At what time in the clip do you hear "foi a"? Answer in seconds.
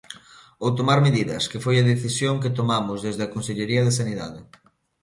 1.65-1.87